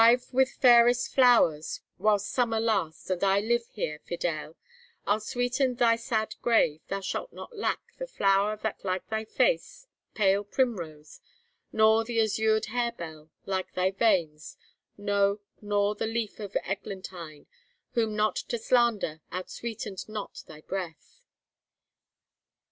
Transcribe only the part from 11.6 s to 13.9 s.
nor The azur'd harebell, like